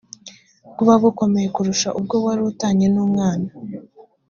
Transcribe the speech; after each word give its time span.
kuba 0.77 0.93
bukomeye 1.01 1.47
kurusha 1.55 1.89
ubwo 1.99 2.15
wari 2.25 2.41
u 2.49 2.53
tanye 2.61 2.87
n 2.93 2.97
umwana 3.05 3.49